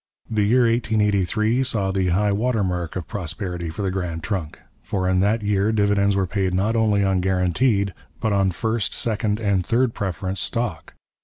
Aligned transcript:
The 0.27 0.41
year 0.47 0.63
1883 0.67 1.61
saw 1.61 1.91
the 1.91 2.07
high 2.07 2.31
water 2.31 2.63
mark 2.63 2.95
of 2.95 3.07
prosperity 3.07 3.69
for 3.69 3.83
the 3.83 3.91
Grand 3.91 4.23
Trunk; 4.23 4.57
for 4.81 5.07
in 5.07 5.19
that 5.19 5.43
year 5.43 5.71
dividends 5.71 6.15
were 6.15 6.25
paid 6.25 6.55
not 6.55 6.75
only 6.75 7.03
on 7.03 7.19
guaranteed 7.19 7.93
but 8.19 8.33
on 8.33 8.49
first, 8.49 8.95
second, 8.95 9.39
and 9.39 9.63
third 9.63 9.93
preference 9.93 10.39
stock. 10.39 10.95